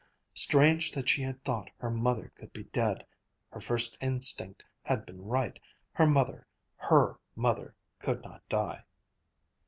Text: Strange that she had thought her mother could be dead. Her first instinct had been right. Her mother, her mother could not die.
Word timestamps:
Strange 0.33 0.91
that 0.93 1.07
she 1.09 1.21
had 1.21 1.43
thought 1.45 1.69
her 1.77 1.91
mother 1.91 2.31
could 2.33 2.51
be 2.53 2.63
dead. 2.63 3.05
Her 3.51 3.61
first 3.61 3.99
instinct 4.01 4.65
had 4.81 5.05
been 5.05 5.21
right. 5.25 5.59
Her 5.91 6.07
mother, 6.07 6.47
her 6.77 7.19
mother 7.35 7.75
could 7.99 8.23
not 8.23 8.41
die. 8.49 8.83